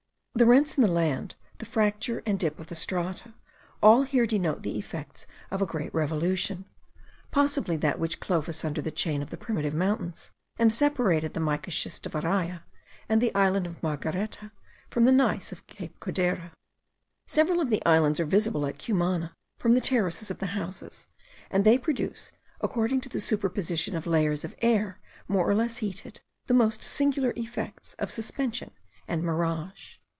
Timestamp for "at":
18.65-18.79